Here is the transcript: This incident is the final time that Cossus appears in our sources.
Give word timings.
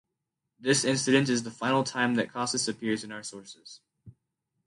This 0.59 0.83
incident 0.83 1.29
is 1.29 1.43
the 1.43 1.51
final 1.51 1.83
time 1.83 2.15
that 2.15 2.29
Cossus 2.33 2.67
appears 2.67 3.03
in 3.03 3.11
our 3.11 3.21
sources. 3.21 3.81